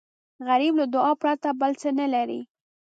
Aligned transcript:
غریب 0.47 0.73
له 0.79 0.85
دعا 0.95 1.11
پرته 1.21 1.49
بل 1.59 1.71
څه 1.81 1.89
نه 1.99 2.05
لري 2.13 2.41